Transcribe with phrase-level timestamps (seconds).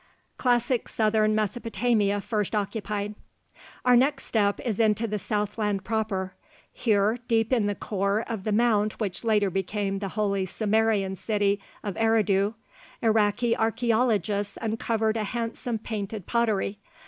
[0.37, 3.13] CLASSIC SOUTHERN MESOPOTAMIA FIRST OCCUPIED
[3.85, 6.33] Our next step is into the southland proper.
[6.73, 11.61] Here, deep in the core of the mound which later became the holy Sumerian city
[11.83, 12.55] of Eridu,
[13.03, 16.79] Iraqi archeologists uncovered a handsome painted pottery.